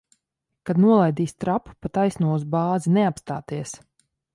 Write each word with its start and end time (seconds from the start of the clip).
Kad 0.69 0.79
nolaidīs 0.85 1.37
trapu, 1.45 1.75
pa 1.85 1.95
taisno 1.99 2.35
uz 2.39 2.49
bāzi. 2.59 2.99
Neapstāties! 3.01 3.81